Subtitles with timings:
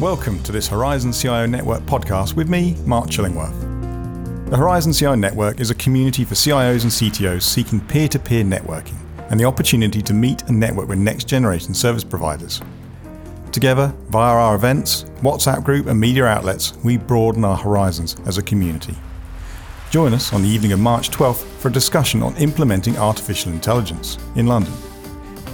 [0.00, 4.50] Welcome to this Horizon CIO Network podcast with me, Mark Chillingworth.
[4.50, 8.42] The Horizon CIO Network is a community for CIOs and CTOs seeking peer to peer
[8.42, 8.96] networking
[9.30, 12.60] and the opportunity to meet and network with next generation service providers.
[13.52, 18.42] Together, via our events, WhatsApp group, and media outlets, we broaden our horizons as a
[18.42, 18.96] community.
[19.92, 24.18] Join us on the evening of March 12th for a discussion on implementing artificial intelligence
[24.34, 24.74] in London.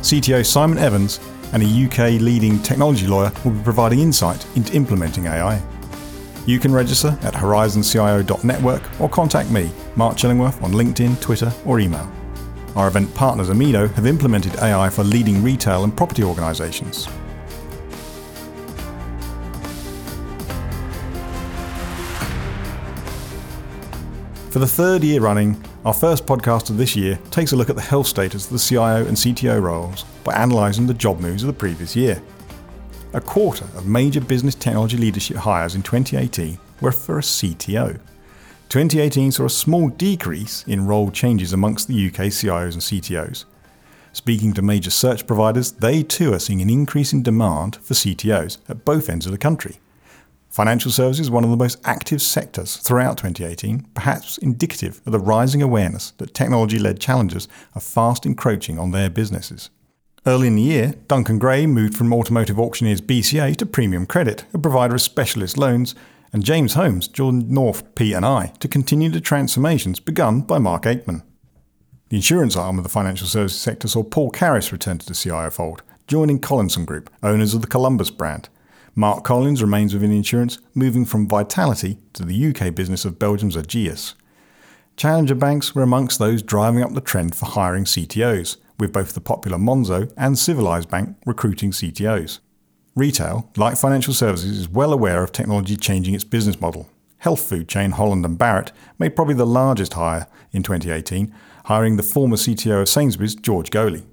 [0.00, 1.20] CTO Simon Evans
[1.52, 5.62] and a UK leading technology lawyer will be providing insight into implementing AI.
[6.46, 12.10] You can register at horizoncio.network or contact me, Mark Chillingworth, on LinkedIn, Twitter, or email.
[12.76, 17.08] Our event partners Amido have implemented AI for leading retail and property organisations.
[24.50, 27.76] For the third year running, our first podcast of this year takes a look at
[27.76, 31.46] the health status of the CIO and CTO roles by analysing the job moves of
[31.46, 32.22] the previous year.
[33.14, 37.98] A quarter of major business technology leadership hires in 2018 were for a CTO.
[38.68, 43.46] 2018 saw a small decrease in role changes amongst the UK CIOs and CTOs.
[44.12, 48.58] Speaking to major search providers, they too are seeing an increase in demand for CTOs
[48.68, 49.79] at both ends of the country.
[50.50, 55.18] Financial services is one of the most active sectors throughout 2018, perhaps indicative of the
[55.20, 59.70] rising awareness that technology led challenges are fast encroaching on their businesses.
[60.26, 64.58] Early in the year, Duncan Gray moved from automotive auctioneers BCA to Premium Credit, a
[64.58, 65.94] provider of specialist loans,
[66.32, 71.22] and James Holmes joined North P&I to continue the transformations begun by Mark Aikman.
[72.08, 75.48] The insurance arm of the financial services sector saw Paul Carris return to the CIO
[75.50, 78.48] fold, joining Collinson Group, owners of the Columbus brand,
[78.94, 84.14] Mark Collins remains within insurance, moving from Vitality to the UK business of Belgium's Ageas.
[84.96, 89.20] Challenger banks were amongst those driving up the trend for hiring CTOs, with both the
[89.20, 92.40] popular Monzo and Civilised Bank recruiting CTOs.
[92.96, 96.90] Retail, like financial services, is well aware of technology changing its business model.
[97.18, 101.32] Health food chain Holland and Barrett made probably the largest hire in 2018,
[101.66, 104.04] hiring the former CTO of Sainsbury's, George Goley.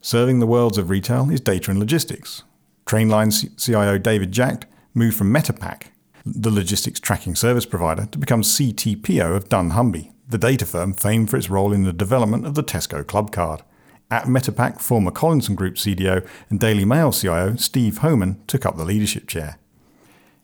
[0.00, 2.44] Serving the worlds of retail is data and logistics.
[2.86, 5.84] Trainline CIO David Jack moved from Metapack,
[6.24, 11.36] the logistics tracking service provider, to become CTPO of Dunnhumby, the data firm famed for
[11.36, 13.62] its role in the development of the Tesco Clubcard.
[14.10, 18.84] At Metapack, former Collinson Group CDO and Daily Mail CIO Steve Homan took up the
[18.84, 19.58] leadership chair.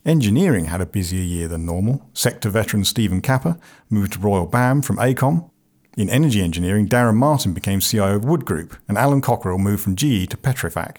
[0.07, 2.09] Engineering had a busier year than normal.
[2.15, 3.59] Sector veteran Stephen Capper
[3.91, 5.51] moved to Royal BAM from AECOM.
[5.97, 9.97] In energy engineering, Darren Martin became CIO of Wood Group, and Alan Cockrell moved from
[9.97, 10.99] GE to Petrofac.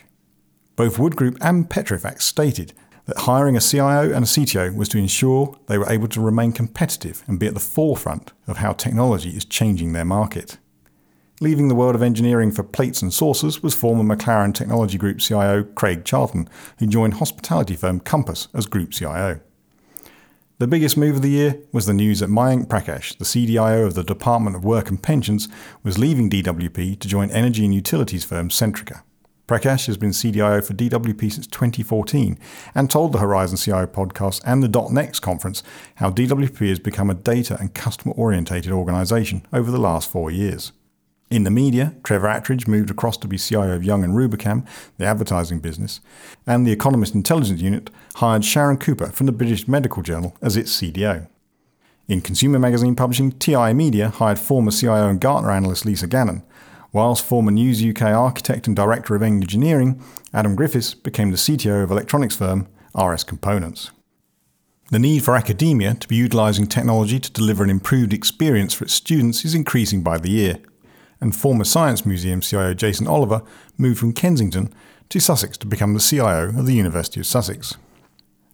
[0.76, 2.74] Both Wood Group and Petrofac stated
[3.06, 6.52] that hiring a CIO and a CTO was to ensure they were able to remain
[6.52, 10.58] competitive and be at the forefront of how technology is changing their market.
[11.42, 15.64] Leaving the world of engineering for plates and saucers was former McLaren Technology Group CIO
[15.64, 19.40] Craig Charlton, who joined hospitality firm Compass as Group CIO.
[20.60, 23.96] The biggest move of the year was the news that Mayank Prakash, the CDIO of
[23.96, 25.48] the Department of Work and Pensions,
[25.82, 29.02] was leaving DWP to join energy and utilities firm Centrica.
[29.48, 32.38] Prakash has been CDIO for DWP since 2014
[32.74, 35.62] and told the Horizon CIO podcast and the .next conference
[35.96, 40.72] how DWP has become a data and customer orientated organisation over the last four years.
[41.30, 45.06] In the media, Trevor Attridge moved across to be CIO of Young and Rubicam, the
[45.06, 46.02] advertising business,
[46.46, 50.76] and the Economist Intelligence Unit hired Sharon Cooper from the British Medical Journal as its
[50.78, 51.28] CDO.
[52.10, 56.44] In consumer magazine publishing, TI Media hired former CIO and Gartner analyst Lisa Gannon,
[56.94, 60.02] whilst former News UK architect and director of engineering,
[60.34, 63.92] Adam Griffiths became the CTO of electronics firm RS Components.
[64.90, 68.94] The need for academia to be utilising technology to deliver an improved experience for its
[68.94, 70.58] students is increasing by the year,
[71.22, 73.42] and former Science Museum CIO Jason Oliver
[73.78, 74.74] moved from Kensington
[75.08, 77.78] to Sussex to become the CIO of the University of Sussex.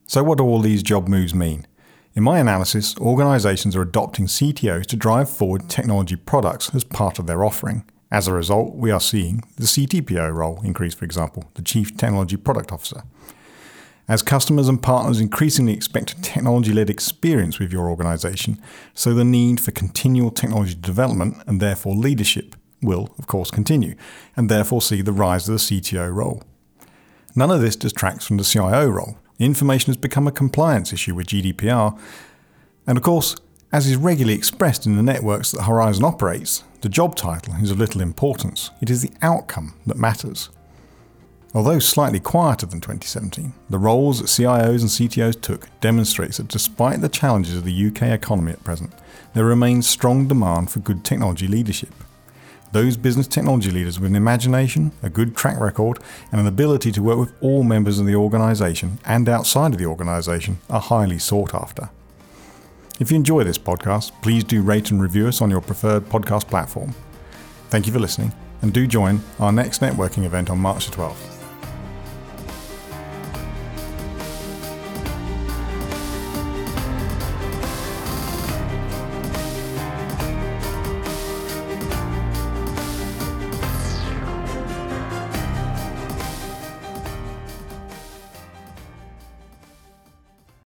[0.05, 1.65] So, what do all these job moves mean?
[2.13, 7.27] In my analysis, organisations are adopting CTOs to drive forward technology products as part of
[7.27, 7.83] their offering.
[8.09, 12.37] As a result, we are seeing the CTPO role increase, for example, the Chief Technology
[12.37, 13.03] Product Officer.
[14.07, 18.61] As customers and partners increasingly expect a technology led experience with your organization,
[18.93, 23.95] so the need for continual technology development and therefore leadership will, of course, continue,
[24.37, 26.41] and therefore see the rise of the CTO role.
[27.35, 29.17] None of this distracts from the CIO role.
[29.39, 31.99] Information has become a compliance issue with GDPR,
[32.87, 33.35] and of course,
[33.71, 37.79] as is regularly expressed in the networks that Horizon operates, the job title is of
[37.79, 38.71] little importance.
[38.81, 40.49] It is the outcome that matters.
[41.53, 47.01] Although slightly quieter than 2017, the roles that CIOs and CTOs took demonstrates that despite
[47.01, 48.93] the challenges of the UK economy at present,
[49.33, 51.91] there remains strong demand for good technology leadership.
[52.71, 55.99] Those business technology leaders with an imagination, a good track record,
[56.31, 59.85] and an ability to work with all members of the organisation and outside of the
[59.85, 61.89] organisation are highly sought after.
[62.99, 66.47] If you enjoy this podcast, please do rate and review us on your preferred podcast
[66.47, 66.95] platform.
[67.69, 68.33] Thank you for listening,
[68.63, 71.36] and do join our next networking event on March the 12th.